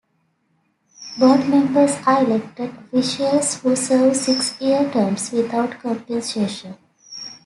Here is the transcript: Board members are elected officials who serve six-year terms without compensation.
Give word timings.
Board 1.19 1.47
members 1.47 1.95
are 2.07 2.23
elected 2.23 2.73
officials 2.91 3.61
who 3.61 3.75
serve 3.75 4.15
six-year 4.15 4.91
terms 4.91 5.31
without 5.31 5.77
compensation. 5.79 6.75